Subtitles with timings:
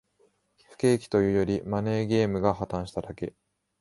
[0.71, 3.35] 不景気というより、マネーゲームが破綻しただけ